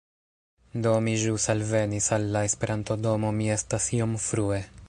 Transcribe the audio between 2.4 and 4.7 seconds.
Esperanto-domo mi estas iom frue